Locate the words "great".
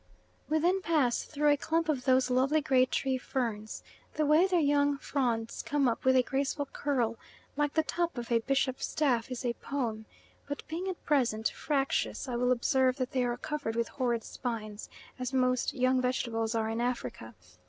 2.59-2.89